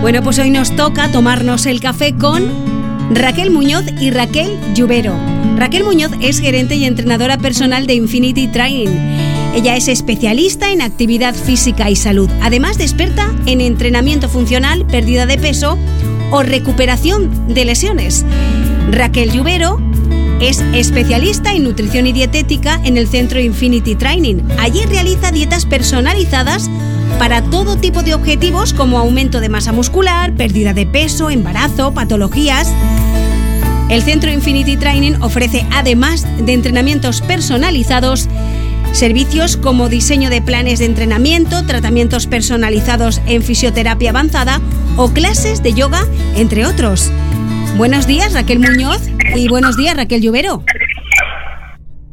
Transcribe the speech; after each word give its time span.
Bueno, 0.00 0.22
pues 0.22 0.38
hoy 0.38 0.50
nos 0.50 0.74
toca 0.74 1.10
tomarnos 1.10 1.66
el 1.66 1.80
café 1.80 2.14
con 2.14 2.44
Raquel 3.10 3.50
Muñoz 3.50 3.84
y 4.00 4.10
Raquel 4.10 4.48
Lluvero. 4.74 5.14
Raquel 5.56 5.84
Muñoz 5.84 6.12
es 6.20 6.40
gerente 6.40 6.76
y 6.76 6.84
entrenadora 6.84 7.38
personal 7.38 7.86
de 7.86 7.94
Infinity 7.94 8.48
Training. 8.48 8.88
Ella 9.54 9.76
es 9.76 9.88
especialista 9.88 10.70
en 10.70 10.82
actividad 10.82 11.34
física 11.34 11.90
y 11.90 11.96
salud, 11.96 12.30
además 12.42 12.78
de 12.78 12.84
experta 12.84 13.34
en 13.46 13.60
entrenamiento 13.60 14.28
funcional, 14.28 14.86
pérdida 14.86 15.26
de 15.26 15.38
peso 15.38 15.78
o 16.30 16.42
recuperación 16.42 17.52
de 17.52 17.64
lesiones. 17.64 18.24
Raquel 18.90 19.32
Lluvero 19.32 19.80
es 20.40 20.60
especialista 20.72 21.52
en 21.52 21.64
nutrición 21.64 22.06
y 22.06 22.12
dietética 22.12 22.80
en 22.84 22.96
el 22.96 23.08
centro 23.08 23.40
Infinity 23.40 23.96
Training. 23.96 24.36
Allí 24.58 24.84
realiza 24.84 25.32
dietas 25.32 25.66
personalizadas 25.66 26.70
para 27.18 27.42
todo 27.42 27.76
tipo 27.76 28.02
de 28.02 28.14
objetivos 28.14 28.72
como 28.72 28.98
aumento 28.98 29.40
de 29.40 29.48
masa 29.48 29.72
muscular, 29.72 30.32
pérdida 30.34 30.72
de 30.72 30.86
peso, 30.86 31.30
embarazo, 31.30 31.92
patologías. 31.92 32.72
El 33.88 34.02
centro 34.02 34.30
Infinity 34.30 34.76
Training 34.76 35.14
ofrece, 35.20 35.66
además 35.72 36.26
de 36.38 36.52
entrenamientos 36.52 37.20
personalizados, 37.22 38.28
servicios 38.92 39.56
como 39.56 39.88
diseño 39.88 40.30
de 40.30 40.42
planes 40.42 40.78
de 40.78 40.86
entrenamiento, 40.86 41.64
tratamientos 41.64 42.26
personalizados 42.26 43.20
en 43.26 43.42
fisioterapia 43.42 44.10
avanzada 44.10 44.60
o 44.96 45.10
clases 45.10 45.62
de 45.62 45.72
yoga, 45.72 46.04
entre 46.36 46.66
otros. 46.66 47.10
Buenos 47.76 48.06
días, 48.06 48.34
Raquel 48.34 48.58
Muñoz, 48.58 49.00
y 49.34 49.48
buenos 49.48 49.76
días, 49.76 49.96
Raquel 49.96 50.20
Lluvero. 50.20 50.64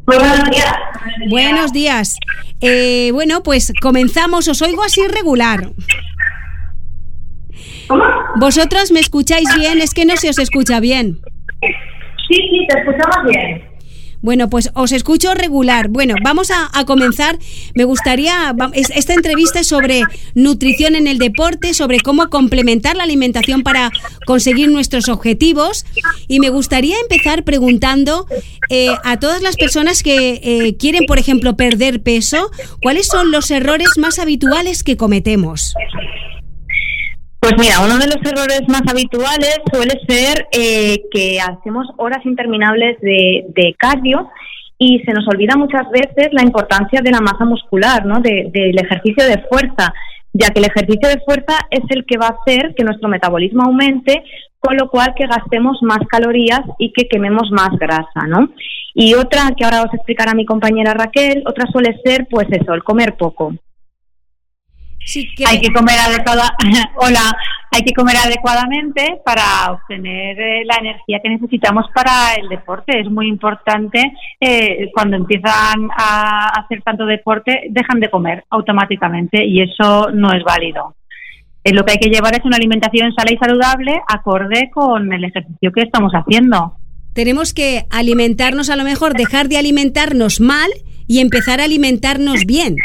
Buenos 0.05 0.49
días. 0.51 0.73
Buenos 1.29 1.73
días. 1.73 2.17
Eh, 2.61 3.11
bueno, 3.11 3.43
pues 3.43 3.73
comenzamos. 3.81 4.47
Os 4.47 4.61
oigo 4.61 4.83
así 4.83 5.01
regular. 5.07 5.71
¿Cómo? 7.87 8.03
¿Vosotros 8.37 8.91
me 8.91 8.99
escucháis 8.99 9.47
bien? 9.55 9.81
Es 9.81 9.93
que 9.93 10.05
no 10.05 10.15
se 10.17 10.29
os 10.29 10.39
escucha 10.39 10.79
bien. 10.79 11.19
Sí, 12.27 12.35
sí, 12.35 12.67
te 12.67 12.79
escuchamos 12.79 13.17
bien. 13.29 13.64
Bueno, 14.21 14.49
pues 14.49 14.69
os 14.73 14.91
escucho 14.91 15.33
regular. 15.33 15.89
Bueno, 15.89 16.15
vamos 16.23 16.51
a, 16.51 16.69
comenzar. 16.85 17.39
Me 17.73 17.83
gustaría, 17.83 18.55
esta 18.73 19.13
entrevista 19.13 19.59
es 19.59 19.67
sobre 19.67 20.03
nutrición 20.33 20.95
en 20.95 21.07
el 21.07 21.17
deporte, 21.17 21.73
sobre 21.73 21.99
cómo 21.99 22.29
complementar 22.29 22.95
la 22.95 23.03
alimentación 23.03 23.63
para 23.63 23.91
conseguir 24.25 24.69
nuestros 24.69 25.09
objetivos. 25.09 25.85
Y 26.27 26.39
me 26.39 26.49
gustaría 26.49 26.95
empezar 26.99 27.43
preguntando 27.43 28.27
eh, 28.69 28.89
a 29.03 29.19
todas 29.19 29.41
las 29.41 29.55
personas 29.55 30.03
que 30.03 30.41
eh, 30.43 30.75
quieren, 30.77 31.05
por 31.05 31.19
ejemplo, 31.19 31.55
perder 31.55 32.01
peso, 32.01 32.51
¿cuáles 32.81 33.07
son 33.07 33.31
los 33.31 33.51
errores 33.51 33.89
más 33.97 34.19
habituales 34.19 34.83
que 34.83 34.97
cometemos? 34.97 35.73
Pues 37.45 37.57
mira, 37.59 37.75
uno 37.85 37.99
de 37.99 38.07
los 38.07 38.17
errores 38.25 38.63
más 38.67 38.81
habituales 38.89 39.59
suele 39.71 39.93
ser 40.07 40.47
eh, 40.51 41.03
que 41.11 41.39
hacemos 41.39 41.85
horas 41.97 42.25
interminables 42.25 42.99
de, 43.01 43.45
de 43.49 43.75
cardio 43.77 44.31
y 44.79 44.97
se 45.05 45.13
nos 45.13 45.27
olvida 45.27 45.55
muchas 45.55 45.87
veces 45.91 46.29
la 46.31 46.41
importancia 46.41 47.01
de 47.03 47.11
la 47.11 47.21
masa 47.21 47.45
muscular, 47.45 48.03
¿no? 48.03 48.19
De- 48.19 48.49
del 48.51 48.79
ejercicio 48.79 49.23
de 49.25 49.43
fuerza, 49.47 49.93
ya 50.33 50.49
que 50.49 50.57
el 50.59 50.65
ejercicio 50.65 51.07
de 51.07 51.21
fuerza 51.23 51.53
es 51.69 51.83
el 51.89 52.03
que 52.07 52.17
va 52.17 52.29
a 52.29 52.37
hacer 52.41 52.73
que 52.75 52.83
nuestro 52.83 53.09
metabolismo 53.09 53.61
aumente, 53.65 54.23
con 54.57 54.75
lo 54.75 54.89
cual 54.89 55.13
que 55.15 55.27
gastemos 55.27 55.77
más 55.83 55.99
calorías 56.09 56.61
y 56.79 56.93
que 56.93 57.07
quememos 57.07 57.51
más 57.51 57.77
grasa, 57.77 58.25
¿no? 58.27 58.49
Y 58.95 59.13
otra 59.13 59.51
que 59.55 59.65
ahora 59.65 59.83
os 59.83 59.93
explicará 59.93 60.33
mi 60.33 60.45
compañera 60.45 60.95
Raquel, 60.95 61.43
otra 61.45 61.67
suele 61.71 61.95
ser, 62.03 62.25
pues 62.27 62.47
eso, 62.49 62.73
el 62.73 62.83
comer 62.83 63.13
poco. 63.13 63.53
Sí, 65.05 65.27
que- 65.35 65.45
Hay 65.47 65.61
que 65.61 65.71
comer 65.71 65.95
adecuada, 65.99 66.55
hola, 66.97 67.37
hay 67.71 67.81
que 67.83 67.93
comer 67.93 68.15
adecuadamente 68.17 69.19
para 69.23 69.71
obtener 69.71 70.39
eh, 70.39 70.63
la 70.65 70.77
energía 70.77 71.19
que 71.21 71.29
necesitamos 71.29 71.85
para 71.93 72.33
el 72.41 72.49
deporte. 72.49 72.99
Es 72.99 73.09
muy 73.09 73.27
importante 73.27 74.01
eh, 74.39 74.89
cuando 74.93 75.15
empiezan 75.17 75.89
a 75.95 76.49
hacer 76.59 76.81
tanto 76.81 77.05
deporte, 77.05 77.67
dejan 77.69 77.99
de 77.99 78.09
comer 78.09 78.43
automáticamente 78.49 79.45
y 79.45 79.61
eso 79.61 80.09
no 80.11 80.33
es 80.33 80.43
válido. 80.43 80.95
Eh, 81.63 81.73
lo 81.73 81.83
que 81.83 81.93
hay 81.93 81.97
que 81.99 82.09
llevar 82.09 82.33
es 82.35 82.45
una 82.45 82.57
alimentación 82.57 83.13
sana 83.13 83.31
y 83.31 83.37
saludable 83.37 83.93
acorde 84.07 84.69
con 84.73 85.11
el 85.13 85.23
ejercicio 85.23 85.71
que 85.71 85.81
estamos 85.81 86.13
haciendo. 86.13 86.73
tenemos 87.13 87.53
que 87.53 87.85
alimentarnos, 87.91 88.69
a 88.69 88.75
lo 88.75 88.83
mejor 88.83 89.13
dejar 89.13 89.47
de 89.49 89.57
alimentarnos 89.57 90.41
mal 90.41 90.69
y 91.07 91.19
empezar 91.21 91.61
a 91.61 91.63
alimentarnos 91.65 92.45
bien. 92.45 92.75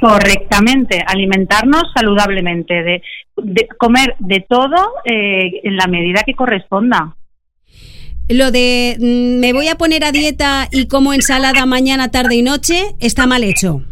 Correctamente, 0.00 1.02
alimentarnos 1.06 1.84
saludablemente, 1.94 2.74
de, 2.82 3.02
de 3.36 3.68
comer 3.78 4.14
de 4.18 4.44
todo 4.48 4.76
eh, 5.04 5.60
en 5.62 5.76
la 5.76 5.86
medida 5.86 6.22
que 6.24 6.34
corresponda. 6.34 7.14
Lo 8.28 8.50
de 8.50 8.96
mm, 8.98 9.40
me 9.40 9.52
voy 9.52 9.68
a 9.68 9.76
poner 9.76 10.04
a 10.04 10.12
dieta 10.12 10.68
y 10.72 10.88
como 10.88 11.14
ensalada 11.14 11.64
mañana, 11.66 12.10
tarde 12.10 12.36
y 12.36 12.42
noche 12.42 12.94
está 13.00 13.26
mal 13.26 13.44
hecho. 13.44 13.82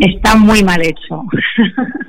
Está 0.00 0.36
muy 0.36 0.62
mal 0.64 0.82
hecho. 0.82 1.24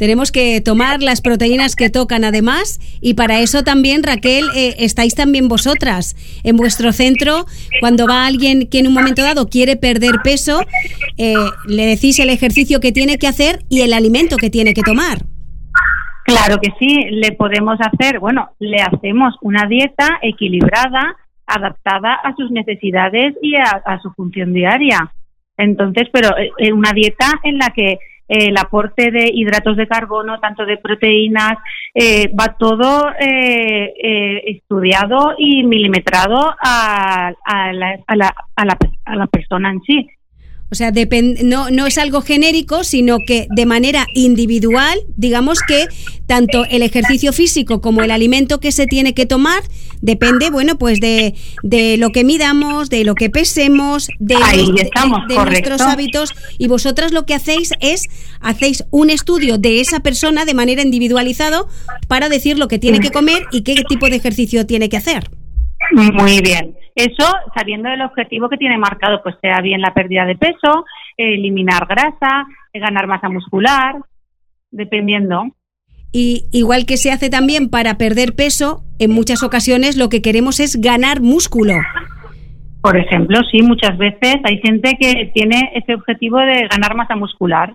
Tenemos 0.00 0.32
que 0.32 0.62
tomar 0.62 1.02
las 1.02 1.20
proteínas 1.20 1.76
que 1.76 1.90
tocan 1.90 2.24
además 2.24 2.80
y 3.02 3.12
para 3.12 3.40
eso 3.40 3.64
también, 3.64 4.02
Raquel, 4.02 4.46
eh, 4.56 4.76
estáis 4.78 5.14
también 5.14 5.46
vosotras 5.46 6.16
en 6.42 6.56
vuestro 6.56 6.92
centro. 6.92 7.44
Cuando 7.80 8.06
va 8.06 8.24
alguien 8.24 8.66
que 8.70 8.78
en 8.78 8.86
un 8.86 8.94
momento 8.94 9.20
dado 9.22 9.50
quiere 9.50 9.76
perder 9.76 10.22
peso, 10.24 10.62
eh, 11.18 11.34
le 11.66 11.84
decís 11.84 12.18
el 12.18 12.30
ejercicio 12.30 12.80
que 12.80 12.92
tiene 12.92 13.18
que 13.18 13.26
hacer 13.26 13.58
y 13.68 13.82
el 13.82 13.92
alimento 13.92 14.38
que 14.38 14.48
tiene 14.48 14.72
que 14.72 14.80
tomar. 14.80 15.18
Claro 16.24 16.58
que 16.62 16.70
sí, 16.78 17.04
le 17.10 17.32
podemos 17.32 17.78
hacer, 17.78 18.20
bueno, 18.20 18.52
le 18.58 18.80
hacemos 18.80 19.34
una 19.42 19.66
dieta 19.66 20.18
equilibrada, 20.22 21.14
adaptada 21.46 22.14
a 22.14 22.34
sus 22.36 22.50
necesidades 22.50 23.34
y 23.42 23.54
a, 23.56 23.82
a 23.84 24.00
su 24.00 24.10
función 24.12 24.54
diaria. 24.54 25.12
Entonces, 25.58 26.08
pero 26.10 26.38
eh, 26.38 26.52
eh, 26.56 26.72
una 26.72 26.92
dieta 26.92 27.26
en 27.42 27.58
la 27.58 27.68
que 27.76 27.98
el 28.30 28.56
aporte 28.56 29.10
de 29.10 29.28
hidratos 29.34 29.76
de 29.76 29.88
carbono, 29.88 30.38
tanto 30.38 30.64
de 30.64 30.76
proteínas, 30.76 31.58
eh, 31.92 32.30
va 32.32 32.56
todo 32.56 33.10
eh, 33.18 33.92
eh, 34.02 34.42
estudiado 34.46 35.34
y 35.36 35.64
milimetrado 35.64 36.54
a, 36.62 37.32
a 37.44 37.72
la, 37.72 37.98
a, 38.06 38.16
la, 38.16 38.34
a, 38.54 38.64
la, 38.64 38.78
a 39.04 39.16
la 39.16 39.26
persona 39.26 39.70
en 39.70 39.80
sí. 39.82 40.08
O 40.72 40.76
sea, 40.76 40.92
no, 41.42 41.70
no 41.70 41.86
es 41.86 41.98
algo 41.98 42.22
genérico, 42.22 42.84
sino 42.84 43.18
que 43.26 43.48
de 43.50 43.66
manera 43.66 44.06
individual, 44.14 45.00
digamos 45.16 45.60
que 45.66 45.86
tanto 46.26 46.64
el 46.64 46.82
ejercicio 46.82 47.32
físico 47.32 47.80
como 47.80 48.02
el 48.02 48.12
alimento 48.12 48.60
que 48.60 48.70
se 48.70 48.86
tiene 48.86 49.12
que 49.12 49.26
tomar 49.26 49.64
depende, 50.00 50.48
bueno, 50.50 50.78
pues 50.78 51.00
de, 51.00 51.34
de 51.64 51.96
lo 51.96 52.12
que 52.12 52.22
midamos, 52.22 52.88
de 52.88 53.02
lo 53.04 53.16
que 53.16 53.30
pesemos, 53.30 54.08
de, 54.20 54.36
nuestros 55.44 55.80
hábitos. 55.80 56.34
Y 56.56 56.68
vosotras 56.68 57.10
lo 57.10 57.26
que 57.26 57.34
hacéis 57.34 57.70
es, 57.80 58.04
hacéis 58.40 58.84
un 58.90 59.10
estudio 59.10 59.58
de 59.58 59.80
esa 59.80 60.00
persona 60.00 60.44
de 60.44 60.54
manera 60.54 60.82
individualizado 60.82 61.68
para 62.06 62.28
decir 62.28 62.58
lo 62.58 62.68
que 62.68 62.78
tiene 62.78 63.00
que 63.00 63.10
comer 63.10 63.42
y 63.50 63.62
qué 63.62 63.82
tipo 63.88 64.08
de 64.08 64.16
ejercicio 64.16 64.66
tiene 64.66 64.88
que 64.88 64.96
hacer. 64.96 65.30
Muy 65.92 66.40
bien. 66.40 66.76
Eso 66.94 67.24
sabiendo 67.54 67.88
el 67.88 68.02
objetivo 68.02 68.48
que 68.48 68.56
tiene 68.56 68.78
marcado, 68.78 69.22
pues 69.22 69.36
sea 69.40 69.60
bien 69.60 69.80
la 69.80 69.94
pérdida 69.94 70.24
de 70.24 70.36
peso, 70.36 70.84
eliminar 71.16 71.86
grasa, 71.86 72.46
ganar 72.74 73.06
masa 73.06 73.28
muscular, 73.28 73.96
dependiendo. 74.70 75.44
Y 76.12 76.44
igual 76.52 76.86
que 76.86 76.96
se 76.96 77.12
hace 77.12 77.30
también 77.30 77.70
para 77.70 77.96
perder 77.96 78.34
peso, 78.34 78.82
en 78.98 79.12
muchas 79.12 79.42
ocasiones 79.42 79.96
lo 79.96 80.08
que 80.08 80.22
queremos 80.22 80.58
es 80.58 80.80
ganar 80.80 81.20
músculo. 81.20 81.74
Por 82.82 82.96
ejemplo, 82.96 83.40
sí, 83.50 83.62
muchas 83.62 83.96
veces 83.98 84.36
hay 84.44 84.58
gente 84.58 84.96
que 84.98 85.30
tiene 85.34 85.70
ese 85.74 85.94
objetivo 85.94 86.38
de 86.38 86.66
ganar 86.68 86.94
masa 86.94 87.14
muscular. 87.14 87.74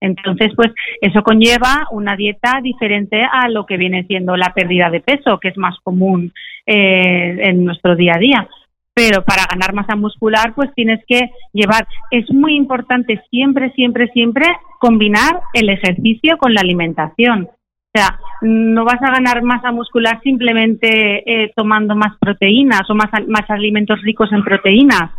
Entonces, 0.00 0.52
pues 0.54 0.68
eso 1.00 1.22
conlleva 1.24 1.88
una 1.90 2.14
dieta 2.14 2.60
diferente 2.62 3.20
a 3.20 3.48
lo 3.48 3.66
que 3.66 3.76
viene 3.76 4.04
siendo 4.04 4.36
la 4.36 4.54
pérdida 4.54 4.90
de 4.90 5.00
peso, 5.00 5.40
que 5.40 5.48
es 5.48 5.58
más 5.58 5.76
común 5.82 6.32
eh, 6.70 7.48
en 7.48 7.64
nuestro 7.64 7.96
día 7.96 8.12
a 8.16 8.18
día. 8.18 8.48
Pero 8.92 9.24
para 9.24 9.44
ganar 9.48 9.72
masa 9.72 9.96
muscular, 9.96 10.54
pues 10.54 10.70
tienes 10.74 11.00
que 11.06 11.30
llevar, 11.52 11.86
es 12.10 12.30
muy 12.30 12.56
importante 12.56 13.22
siempre, 13.30 13.72
siempre, 13.72 14.08
siempre 14.08 14.44
combinar 14.78 15.40
el 15.54 15.70
ejercicio 15.70 16.36
con 16.36 16.52
la 16.52 16.60
alimentación. 16.60 17.44
O 17.44 17.90
sea, 17.94 18.18
no 18.42 18.84
vas 18.84 19.00
a 19.00 19.12
ganar 19.12 19.42
masa 19.42 19.72
muscular 19.72 20.20
simplemente 20.22 21.22
eh, 21.24 21.52
tomando 21.56 21.96
más 21.96 22.18
proteínas 22.20 22.82
o 22.90 22.94
más, 22.94 23.08
más 23.28 23.48
alimentos 23.48 24.02
ricos 24.02 24.30
en 24.30 24.44
proteínas. 24.44 25.10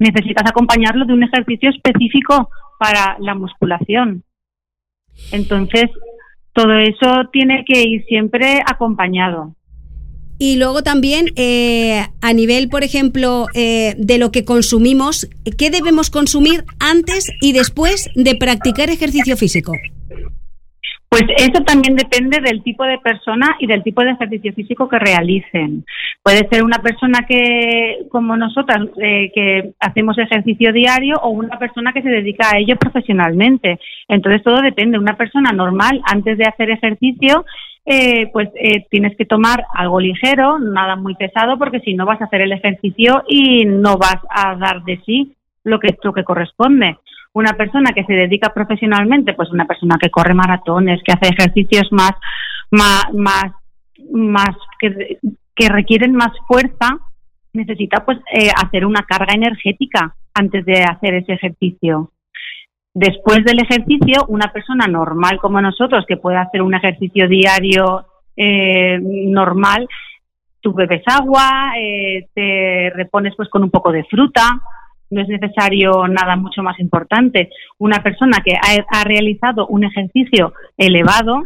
Necesitas 0.00 0.50
acompañarlo 0.50 1.04
de 1.04 1.12
un 1.12 1.22
ejercicio 1.22 1.70
específico 1.70 2.48
para 2.78 3.16
la 3.20 3.34
musculación. 3.34 4.24
Entonces, 5.30 5.90
todo 6.52 6.72
eso 6.78 7.28
tiene 7.30 7.64
que 7.64 7.82
ir 7.82 8.04
siempre 8.06 8.62
acompañado. 8.66 9.54
Y 10.38 10.56
luego 10.56 10.82
también 10.82 11.26
eh, 11.36 12.02
a 12.22 12.32
nivel, 12.32 12.68
por 12.68 12.84
ejemplo, 12.84 13.46
eh, 13.54 13.94
de 13.98 14.18
lo 14.18 14.30
que 14.30 14.44
consumimos, 14.44 15.28
¿qué 15.58 15.70
debemos 15.70 16.10
consumir 16.10 16.64
antes 16.78 17.26
y 17.40 17.52
después 17.52 18.08
de 18.14 18.36
practicar 18.36 18.88
ejercicio 18.88 19.36
físico? 19.36 19.72
Pues 21.10 21.24
eso 21.38 21.64
también 21.64 21.96
depende 21.96 22.38
del 22.40 22.62
tipo 22.62 22.84
de 22.84 22.98
persona 22.98 23.56
y 23.58 23.66
del 23.66 23.82
tipo 23.82 24.02
de 24.04 24.10
ejercicio 24.10 24.52
físico 24.52 24.88
que 24.88 24.98
realicen. 24.98 25.84
Puede 26.22 26.46
ser 26.50 26.62
una 26.62 26.82
persona 26.82 27.20
que, 27.26 28.06
como 28.10 28.36
nosotras, 28.36 28.86
eh, 29.02 29.32
que 29.34 29.72
hacemos 29.80 30.18
ejercicio 30.18 30.70
diario 30.70 31.16
o 31.22 31.30
una 31.30 31.58
persona 31.58 31.94
que 31.94 32.02
se 32.02 32.10
dedica 32.10 32.50
a 32.50 32.58
ello 32.58 32.76
profesionalmente. 32.76 33.78
Entonces 34.06 34.42
todo 34.42 34.60
depende. 34.60 34.98
Una 34.98 35.16
persona 35.16 35.50
normal, 35.50 35.98
antes 36.04 36.36
de 36.36 36.44
hacer 36.44 36.70
ejercicio, 36.70 37.46
eh, 37.88 38.28
pues 38.32 38.50
eh, 38.54 38.84
tienes 38.90 39.16
que 39.16 39.24
tomar 39.24 39.64
algo 39.74 40.00
ligero, 40.00 40.58
nada 40.58 40.96
muy 40.96 41.14
pesado, 41.14 41.58
porque 41.58 41.80
si 41.80 41.94
no 41.94 42.04
vas 42.06 42.20
a 42.20 42.26
hacer 42.26 42.42
el 42.42 42.52
ejercicio 42.52 43.24
y 43.28 43.64
no 43.64 43.96
vas 43.96 44.18
a 44.30 44.56
dar 44.56 44.82
de 44.84 45.00
sí 45.06 45.34
lo 45.64 45.80
que, 45.80 45.96
lo 46.02 46.12
que 46.12 46.24
corresponde 46.24 46.98
una 47.38 47.52
persona 47.52 47.92
que 47.92 48.04
se 48.04 48.12
dedica 48.12 48.52
profesionalmente, 48.52 49.34
pues 49.34 49.50
una 49.50 49.66
persona 49.66 49.96
que 50.00 50.10
corre 50.10 50.34
maratones, 50.34 51.00
que 51.04 51.12
hace 51.12 51.32
ejercicios 51.32 51.88
más, 51.92 52.12
más, 52.70 53.52
más, 54.12 54.56
que, 54.78 55.18
que 55.54 55.68
requieren 55.68 56.14
más 56.14 56.32
fuerza, 56.46 56.98
necesita 57.52 58.04
pues 58.04 58.18
eh, 58.32 58.50
hacer 58.56 58.84
una 58.84 59.02
carga 59.02 59.34
energética 59.34 60.14
antes 60.34 60.64
de 60.64 60.82
hacer 60.82 61.14
ese 61.14 61.34
ejercicio. 61.34 62.10
Después 62.94 63.44
del 63.44 63.60
ejercicio, 63.60 64.24
una 64.28 64.52
persona 64.52 64.86
normal 64.86 65.38
como 65.40 65.60
nosotros, 65.60 66.04
que 66.06 66.16
puede 66.16 66.38
hacer 66.38 66.62
un 66.62 66.74
ejercicio 66.74 67.28
diario 67.28 68.06
eh, 68.36 68.98
normal, 69.00 69.88
tú 70.60 70.72
bebes 70.72 71.02
agua, 71.06 71.72
eh, 71.78 72.26
te 72.34 72.90
repones 72.94 73.34
pues 73.36 73.48
con 73.48 73.62
un 73.62 73.70
poco 73.70 73.92
de 73.92 74.04
fruta, 74.04 74.60
no 75.10 75.22
es 75.22 75.28
necesario 75.28 76.06
nada 76.08 76.36
mucho 76.36 76.62
más 76.62 76.78
importante. 76.80 77.50
Una 77.78 78.02
persona 78.02 78.38
que 78.44 78.54
ha, 78.54 79.04
realizado 79.04 79.66
un 79.66 79.84
ejercicio 79.84 80.52
elevado, 80.76 81.42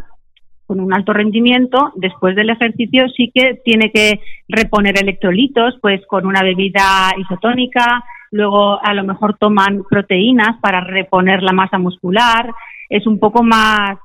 con 0.65 0.79
un 0.79 0.93
alto 0.93 1.13
rendimiento, 1.13 1.91
después 1.95 2.35
del 2.35 2.49
ejercicio 2.49 3.07
sí 3.09 3.31
que 3.33 3.61
tiene 3.65 3.91
que 3.91 4.19
reponer 4.47 4.97
electrolitos, 4.97 5.77
pues 5.81 6.01
con 6.07 6.25
una 6.25 6.41
bebida 6.41 7.11
isotónica, 7.17 8.03
luego 8.33 8.83
a 8.83 8.93
lo 8.95 9.03
mejor 9.03 9.37
toman 9.37 9.83
proteínas 9.87 10.59
para 10.59 10.81
reponer 10.81 11.43
la 11.43 11.53
masa 11.53 11.77
muscular, 11.77 12.51
es 12.89 13.05
un 13.05 13.19
poco 13.19 13.43
más 13.43 13.97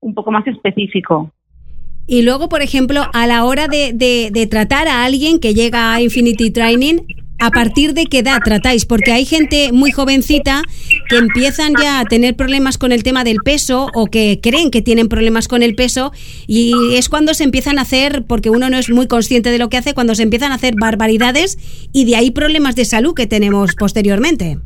un 0.00 0.14
poco 0.14 0.30
más 0.30 0.46
específico. 0.46 1.32
Y 2.06 2.22
luego, 2.22 2.48
por 2.48 2.62
ejemplo, 2.62 3.02
a 3.12 3.26
la 3.26 3.44
hora 3.44 3.66
de, 3.66 3.92
de 3.92 4.46
tratar 4.46 4.86
a 4.86 5.04
alguien 5.04 5.40
que 5.40 5.54
llega 5.54 5.92
a 5.92 6.00
Infinity 6.00 6.52
Training, 6.52 6.98
¿A 7.40 7.50
partir 7.50 7.94
de 7.94 8.06
qué 8.06 8.18
edad 8.18 8.40
tratáis? 8.44 8.84
Porque 8.84 9.12
hay 9.12 9.24
gente 9.24 9.70
muy 9.70 9.92
jovencita 9.92 10.62
que 11.08 11.18
empiezan 11.18 11.72
ya 11.80 12.00
a 12.00 12.04
tener 12.04 12.34
problemas 12.34 12.78
con 12.78 12.90
el 12.90 13.04
tema 13.04 13.22
del 13.22 13.38
peso 13.44 13.88
o 13.94 14.06
que 14.06 14.40
creen 14.42 14.72
que 14.72 14.82
tienen 14.82 15.08
problemas 15.08 15.46
con 15.46 15.62
el 15.62 15.76
peso 15.76 16.10
y 16.48 16.74
es 16.94 17.08
cuando 17.08 17.34
se 17.34 17.44
empiezan 17.44 17.78
a 17.78 17.82
hacer, 17.82 18.24
porque 18.26 18.50
uno 18.50 18.70
no 18.70 18.76
es 18.76 18.90
muy 18.90 19.06
consciente 19.06 19.52
de 19.52 19.58
lo 19.58 19.68
que 19.68 19.76
hace, 19.76 19.94
cuando 19.94 20.16
se 20.16 20.24
empiezan 20.24 20.50
a 20.50 20.56
hacer 20.56 20.74
barbaridades 20.80 21.58
y 21.92 22.06
de 22.06 22.16
ahí 22.16 22.32
problemas 22.32 22.74
de 22.74 22.84
salud 22.84 23.14
que 23.14 23.28
tenemos 23.28 23.76
posteriormente. 23.76 24.58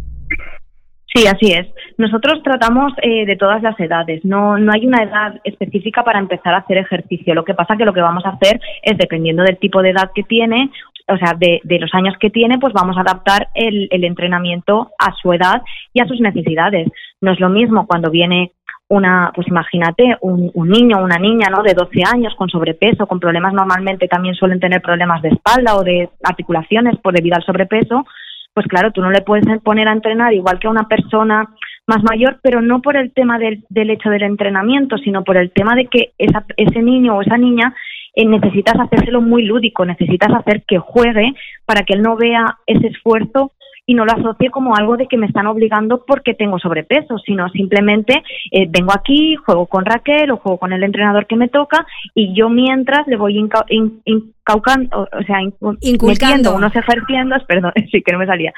Sí, 1.15 1.27
así 1.27 1.53
es. 1.53 1.67
Nosotros 1.99 2.43
tratamos 2.43 2.93
eh, 3.03 3.27
de 3.27 3.37
todas 3.37 3.63
las 3.63 3.79
edades. 3.79 4.25
No, 4.25 4.57
no 4.57 4.73
hay 4.73 4.87
una 4.87 5.03
edad 5.03 5.41
específica 5.45 6.03
para 6.03 6.19
empezar 6.19 6.55
a 6.55 6.59
hacer 6.59 6.79
ejercicio. 6.79 7.35
Lo 7.35 7.45
que 7.45 7.55
pasa 7.55 7.77
que 7.77 7.85
lo 7.85 7.93
que 7.93 8.01
vamos 8.01 8.25
a 8.25 8.31
hacer 8.31 8.61
es, 8.83 8.97
dependiendo 8.97 9.43
del 9.43 9.59
tipo 9.59 9.83
de 9.83 9.91
edad 9.91 10.11
que 10.15 10.23
tiene 10.23 10.71
o 11.09 11.17
sea, 11.17 11.35
de, 11.39 11.61
los 11.79 11.93
años 11.95 12.15
que 12.21 12.31
tiene, 12.31 12.59
pues 12.59 12.73
vamos 12.73 12.97
a 12.97 13.01
adaptar 13.01 13.49
el, 13.55 13.89
entrenamiento 14.05 14.91
a 14.99 15.13
su 15.21 15.33
edad 15.33 15.63
y 15.93 16.01
a 16.01 16.07
sus 16.07 16.21
necesidades. 16.21 16.89
No 17.21 17.33
es 17.33 17.41
lo 17.41 17.49
mismo 17.49 17.87
cuando 17.87 18.11
viene 18.11 18.53
una, 18.89 19.33
pues 19.35 19.49
imagínate, 19.49 20.17
un, 20.21 20.53
niño 20.55 20.99
o 20.99 21.05
una 21.05 21.19
niña, 21.19 21.49
¿no? 21.51 21.63
De 21.63 21.75
12 21.75 22.03
años 22.13 22.35
con 22.37 22.49
sobrepeso, 22.49 23.07
con 23.07 23.21
problemas 23.21 23.55
normalmente 23.55 24.07
también 24.07 24.35
suelen 24.35 24.61
tener 24.61 24.83
problemas 24.83 25.23
de 25.23 25.31
espalda 25.31 25.77
o 25.77 25.83
de 25.83 26.11
articulaciones 26.23 26.99
por 26.99 27.15
debido 27.15 27.37
al 27.37 27.45
sobrepeso, 27.45 28.07
pues 28.55 28.67
claro, 28.67 28.93
tú 28.93 29.01
no 29.01 29.11
le 29.11 29.23
puedes 29.23 29.45
poner 29.63 29.89
a 29.89 29.93
entrenar 29.93 30.33
igual 30.33 30.59
que 30.59 30.67
a 30.67 30.71
una 30.71 30.89
persona 30.89 31.49
más 31.87 32.03
mayor, 32.03 32.39
pero 32.43 32.61
no 32.61 32.81
por 32.81 32.97
el 32.97 33.13
tema 33.13 33.39
del, 33.39 33.65
del 33.69 33.91
hecho 33.91 34.11
del 34.11 34.23
entrenamiento, 34.23 34.99
sino 34.99 35.25
por 35.25 35.37
el 35.37 35.51
tema 35.53 35.75
de 35.75 35.87
que 35.87 36.13
esa, 36.19 36.45
ese 36.57 36.83
niño 36.83 37.17
o 37.17 37.23
esa 37.23 37.39
niña 37.39 37.75
eh, 38.15 38.27
necesitas 38.27 38.75
hacérselo 38.79 39.21
muy 39.21 39.45
lúdico, 39.45 39.85
necesitas 39.85 40.33
hacer 40.35 40.65
que 40.67 40.79
juegue 40.79 41.33
para 41.65 41.83
que 41.83 41.95
él 41.95 42.03
no 42.03 42.17
vea 42.17 42.59
ese 42.67 42.89
esfuerzo 42.89 43.53
y 43.87 43.95
no 43.95 44.05
lo 44.05 44.13
asocie 44.13 44.51
como 44.51 44.77
algo 44.77 44.97
de 44.97 45.09
que 45.09 45.17
me 45.17 45.27
están 45.27 45.47
obligando 45.47 46.05
porque 46.07 46.35
tengo 46.35 46.59
sobrepeso, 46.59 47.19
sino 47.19 47.49
simplemente 47.49 48.23
eh, 48.51 48.67
vengo 48.69 48.93
aquí, 48.93 49.35
juego 49.37 49.67
con 49.67 49.85
Raquel 49.85 50.31
o 50.31 50.37
juego 50.37 50.59
con 50.59 50.73
el 50.73 50.83
entrenador 50.85 51.27
que 51.27 51.37
me 51.37 51.49
toca 51.49 51.87
y 52.15 52.35
yo 52.35 52.49
mientras 52.49 53.07
le 53.09 53.17
voy 53.17 53.37
incaucando, 53.39 55.09
o 55.13 55.23
sea, 55.25 55.39
inculcando 55.81 56.55
unos 56.55 56.75
ejercicios, 56.77 57.45
perdón, 57.49 57.73
sí 57.91 58.03
que 58.03 58.13
no 58.13 58.19
me 58.19 58.27
salía, 58.27 58.53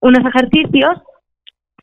unos 0.00 0.24
ejercicios 0.24 0.98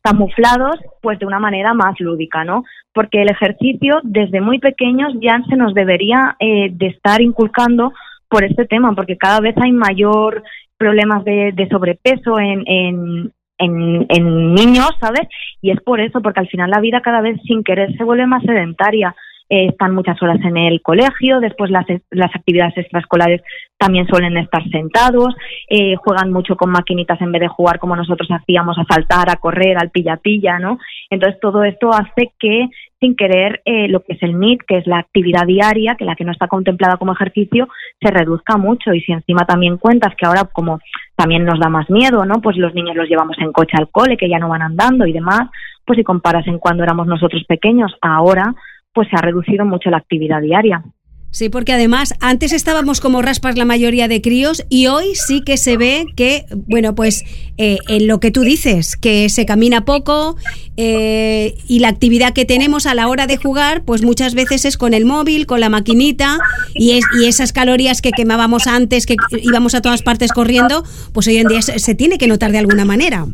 camuflados 0.02 0.76
pues 1.02 1.18
de 1.18 1.26
una 1.26 1.40
manera 1.40 1.74
más 1.74 1.98
lúdica, 1.98 2.44
¿no? 2.44 2.62
Porque 2.94 3.22
el 3.22 3.30
ejercicio 3.30 4.00
desde 4.04 4.40
muy 4.40 4.60
pequeños 4.60 5.12
ya 5.20 5.42
se 5.48 5.56
nos 5.56 5.74
debería 5.74 6.36
eh, 6.38 6.68
de 6.70 6.86
estar 6.86 7.20
inculcando 7.20 7.92
por 8.28 8.44
este 8.44 8.66
tema, 8.66 8.94
porque 8.94 9.16
cada 9.16 9.40
vez 9.40 9.54
hay 9.58 9.72
mayor 9.72 10.44
problemas 10.76 11.24
de, 11.24 11.68
sobrepeso 11.70 12.38
en, 12.38 12.62
en, 12.66 13.32
en, 13.58 14.54
niños, 14.54 14.90
¿sabes? 15.00 15.28
Y 15.60 15.70
es 15.70 15.80
por 15.80 16.00
eso, 16.00 16.20
porque 16.20 16.40
al 16.40 16.48
final 16.48 16.70
la 16.70 16.80
vida 16.80 17.00
cada 17.00 17.20
vez 17.20 17.40
sin 17.44 17.62
querer 17.64 17.96
se 17.96 18.04
vuelve 18.04 18.26
más 18.26 18.42
sedentaria. 18.42 19.14
Eh, 19.48 19.68
están 19.68 19.94
muchas 19.94 20.20
horas 20.22 20.38
en 20.44 20.56
el 20.56 20.82
colegio, 20.82 21.40
después 21.40 21.70
las, 21.70 21.86
las 22.10 22.34
actividades 22.34 22.76
extraescolares 22.76 23.42
también 23.78 24.06
suelen 24.06 24.36
estar 24.36 24.62
sentados, 24.70 25.34
eh, 25.68 25.96
juegan 25.96 26.32
mucho 26.32 26.56
con 26.56 26.70
maquinitas 26.70 27.20
en 27.20 27.32
vez 27.32 27.42
de 27.42 27.48
jugar 27.48 27.78
como 27.78 27.94
nosotros 27.94 28.28
hacíamos 28.30 28.78
a 28.78 28.84
saltar, 28.88 29.30
a 29.30 29.36
correr, 29.36 29.76
al 29.78 29.90
pilla-pilla, 29.90 30.58
¿no? 30.58 30.78
Entonces 31.10 31.38
todo 31.40 31.62
esto 31.62 31.90
hace 31.90 32.32
que 32.38 32.68
sin 32.98 33.14
querer 33.14 33.60
eh, 33.64 33.88
lo 33.88 34.00
que 34.00 34.14
es 34.14 34.22
el 34.22 34.38
NIT, 34.38 34.62
que 34.66 34.78
es 34.78 34.86
la 34.86 34.98
actividad 34.98 35.46
diaria, 35.46 35.96
que 35.96 36.04
la 36.04 36.16
que 36.16 36.24
no 36.24 36.32
está 36.32 36.48
contemplada 36.48 36.96
como 36.96 37.12
ejercicio, 37.12 37.68
se 38.00 38.10
reduzca 38.10 38.56
mucho. 38.56 38.94
Y 38.94 39.02
si 39.02 39.12
encima 39.12 39.44
también 39.44 39.76
cuentas 39.76 40.14
que 40.16 40.26
ahora 40.26 40.44
como 40.52 40.80
también 41.14 41.44
nos 41.44 41.60
da 41.60 41.68
más 41.68 41.88
miedo, 41.90 42.24
¿no? 42.24 42.40
Pues 42.40 42.56
los 42.56 42.74
niños 42.74 42.96
los 42.96 43.08
llevamos 43.08 43.36
en 43.38 43.52
coche 43.52 43.76
al 43.78 43.90
cole, 43.90 44.16
que 44.16 44.28
ya 44.28 44.38
no 44.38 44.48
van 44.48 44.62
andando 44.62 45.06
y 45.06 45.12
demás, 45.12 45.50
pues 45.84 45.98
si 45.98 46.04
comparas 46.04 46.46
en 46.46 46.58
cuando 46.58 46.82
éramos 46.82 47.06
nosotros 47.06 47.44
pequeños, 47.46 47.94
ahora 48.00 48.54
pues 48.96 49.08
se 49.10 49.16
ha 49.16 49.20
reducido 49.20 49.66
mucho 49.66 49.90
la 49.90 49.98
actividad 49.98 50.40
diaria. 50.40 50.82
Sí, 51.30 51.50
porque 51.50 51.74
además 51.74 52.14
antes 52.20 52.54
estábamos 52.54 53.02
como 53.02 53.20
raspas 53.20 53.58
la 53.58 53.66
mayoría 53.66 54.08
de 54.08 54.22
críos 54.22 54.64
y 54.70 54.86
hoy 54.86 55.14
sí 55.14 55.42
que 55.42 55.58
se 55.58 55.76
ve 55.76 56.06
que, 56.16 56.46
bueno, 56.66 56.94
pues 56.94 57.24
eh, 57.58 57.76
en 57.88 58.06
lo 58.06 58.20
que 58.20 58.30
tú 58.30 58.40
dices, 58.40 58.96
que 58.96 59.28
se 59.28 59.44
camina 59.44 59.84
poco 59.84 60.36
eh, 60.78 61.54
y 61.68 61.80
la 61.80 61.88
actividad 61.88 62.32
que 62.32 62.46
tenemos 62.46 62.86
a 62.86 62.94
la 62.94 63.06
hora 63.08 63.26
de 63.26 63.36
jugar, 63.36 63.82
pues 63.82 64.02
muchas 64.02 64.34
veces 64.34 64.64
es 64.64 64.78
con 64.78 64.94
el 64.94 65.04
móvil, 65.04 65.44
con 65.44 65.60
la 65.60 65.68
maquinita 65.68 66.38
y, 66.72 66.92
es, 66.92 67.04
y 67.20 67.26
esas 67.26 67.52
calorías 67.52 68.00
que 68.00 68.12
quemábamos 68.12 68.66
antes, 68.66 69.04
que 69.04 69.16
íbamos 69.42 69.74
a 69.74 69.82
todas 69.82 70.02
partes 70.02 70.32
corriendo, 70.32 70.84
pues 71.12 71.26
hoy 71.26 71.36
en 71.36 71.48
día 71.48 71.60
se, 71.60 71.78
se 71.80 71.94
tiene 71.94 72.16
que 72.16 72.28
notar 72.28 72.50
de 72.50 72.58
alguna 72.58 72.86
manera. 72.86 73.26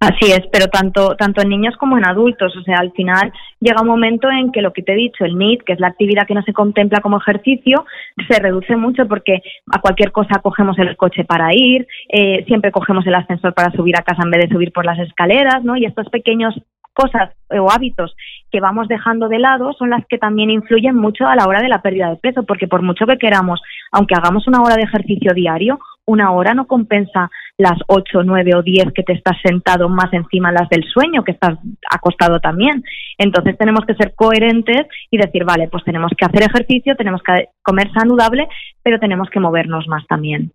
Así 0.00 0.30
es, 0.30 0.46
pero 0.52 0.68
tanto, 0.68 1.16
tanto 1.16 1.42
en 1.42 1.48
niños 1.48 1.76
como 1.76 1.98
en 1.98 2.06
adultos. 2.06 2.56
O 2.56 2.62
sea, 2.62 2.78
al 2.78 2.92
final 2.92 3.32
llega 3.58 3.82
un 3.82 3.88
momento 3.88 4.30
en 4.30 4.52
que 4.52 4.62
lo 4.62 4.72
que 4.72 4.82
te 4.82 4.92
he 4.92 4.96
dicho, 4.96 5.24
el 5.24 5.36
NIT, 5.36 5.62
que 5.64 5.72
es 5.72 5.80
la 5.80 5.88
actividad 5.88 6.26
que 6.26 6.34
no 6.34 6.42
se 6.42 6.52
contempla 6.52 7.00
como 7.00 7.18
ejercicio, 7.18 7.84
se 8.28 8.38
reduce 8.38 8.76
mucho 8.76 9.08
porque 9.08 9.42
a 9.72 9.80
cualquier 9.80 10.12
cosa 10.12 10.40
cogemos 10.40 10.78
el 10.78 10.96
coche 10.96 11.24
para 11.24 11.52
ir, 11.52 11.88
eh, 12.10 12.44
siempre 12.46 12.70
cogemos 12.70 13.04
el 13.08 13.14
ascensor 13.16 13.54
para 13.54 13.72
subir 13.72 13.96
a 13.96 14.02
casa 14.02 14.22
en 14.22 14.30
vez 14.30 14.42
de 14.42 14.54
subir 14.54 14.72
por 14.72 14.86
las 14.86 15.00
escaleras, 15.00 15.64
¿no? 15.64 15.76
Y 15.76 15.84
estos 15.84 16.08
pequeños 16.10 16.54
cosas 16.98 17.30
o 17.50 17.70
hábitos 17.70 18.14
que 18.50 18.60
vamos 18.60 18.88
dejando 18.88 19.28
de 19.28 19.38
lado 19.38 19.72
son 19.72 19.90
las 19.90 20.04
que 20.06 20.18
también 20.18 20.50
influyen 20.50 20.96
mucho 20.96 21.26
a 21.26 21.36
la 21.36 21.46
hora 21.46 21.60
de 21.60 21.68
la 21.68 21.80
pérdida 21.80 22.10
de 22.10 22.16
peso, 22.16 22.42
porque 22.44 22.66
por 22.66 22.82
mucho 22.82 23.06
que 23.06 23.18
queramos, 23.18 23.60
aunque 23.92 24.14
hagamos 24.16 24.48
una 24.48 24.62
hora 24.62 24.74
de 24.74 24.82
ejercicio 24.82 25.32
diario, 25.32 25.78
una 26.06 26.32
hora 26.32 26.54
no 26.54 26.66
compensa 26.66 27.30
las 27.58 27.78
ocho, 27.88 28.22
nueve 28.22 28.52
o 28.54 28.62
diez 28.62 28.86
que 28.94 29.02
te 29.02 29.12
estás 29.12 29.36
sentado 29.44 29.88
más 29.88 30.12
encima 30.12 30.52
las 30.52 30.68
del 30.68 30.84
sueño, 30.84 31.24
que 31.24 31.32
estás 31.32 31.58
acostado 31.90 32.38
también. 32.38 32.84
Entonces 33.18 33.58
tenemos 33.58 33.84
que 33.84 33.94
ser 33.94 34.14
coherentes 34.14 34.86
y 35.10 35.18
decir, 35.18 35.44
vale, 35.44 35.68
pues 35.68 35.82
tenemos 35.84 36.12
que 36.16 36.24
hacer 36.24 36.44
ejercicio, 36.44 36.94
tenemos 36.96 37.20
que 37.22 37.48
comer 37.62 37.90
saludable, 37.92 38.48
pero 38.82 39.00
tenemos 39.00 39.28
que 39.28 39.40
movernos 39.40 39.88
más 39.88 40.06
también. 40.06 40.52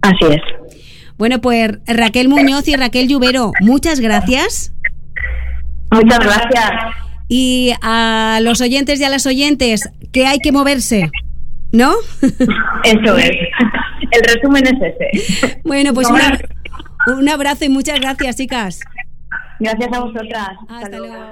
Así 0.02 0.26
es. 0.26 0.42
Bueno, 1.20 1.42
pues 1.42 1.72
Raquel 1.86 2.30
Muñoz 2.30 2.66
y 2.70 2.78
Raquel 2.78 3.10
Lluvero, 3.10 3.52
muchas 3.60 4.00
gracias. 4.00 4.74
Muchas 5.92 6.20
gracias. 6.20 6.72
Y 7.28 7.74
a 7.82 8.40
los 8.42 8.62
oyentes 8.62 9.02
y 9.02 9.04
a 9.04 9.10
las 9.10 9.26
oyentes, 9.26 9.90
que 10.14 10.26
hay 10.26 10.40
que 10.40 10.54
moverse, 10.54 11.12
¿no? 11.74 11.94
Eso 12.22 13.18
es. 13.18 13.32
El 14.12 14.22
resumen 14.34 14.64
es 14.66 14.94
ese. 14.96 15.62
Bueno, 15.66 15.94
pues 15.94 16.08
un, 16.10 17.18
un 17.18 17.28
abrazo 17.28 17.66
y 17.66 17.70
muchas 17.70 18.00
gracias, 18.00 18.38
chicas. 18.38 18.80
Gracias 19.60 19.90
a 19.92 20.00
vosotras. 20.00 20.50
Hasta 20.70 20.98
luego. 21.00 21.32